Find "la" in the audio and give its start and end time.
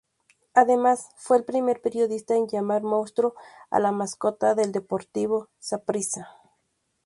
3.79-3.91